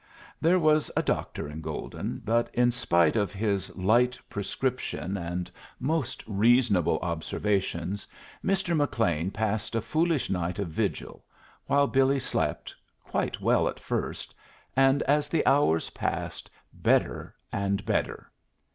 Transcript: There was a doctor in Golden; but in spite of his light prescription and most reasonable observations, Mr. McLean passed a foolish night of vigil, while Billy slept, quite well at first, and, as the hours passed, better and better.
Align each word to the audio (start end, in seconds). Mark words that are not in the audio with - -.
There 0.41 0.57
was 0.57 0.89
a 0.97 1.03
doctor 1.03 1.47
in 1.47 1.61
Golden; 1.61 2.23
but 2.25 2.49
in 2.55 2.71
spite 2.71 3.15
of 3.15 3.31
his 3.31 3.75
light 3.77 4.17
prescription 4.31 5.15
and 5.15 5.51
most 5.79 6.23
reasonable 6.25 6.97
observations, 7.03 8.07
Mr. 8.43 8.75
McLean 8.75 9.29
passed 9.29 9.75
a 9.75 9.79
foolish 9.81 10.27
night 10.27 10.57
of 10.57 10.69
vigil, 10.69 11.23
while 11.67 11.85
Billy 11.85 12.17
slept, 12.19 12.73
quite 13.03 13.39
well 13.41 13.67
at 13.67 13.79
first, 13.79 14.33
and, 14.75 15.03
as 15.03 15.29
the 15.29 15.45
hours 15.45 15.91
passed, 15.91 16.49
better 16.73 17.35
and 17.53 17.85
better. 17.85 18.31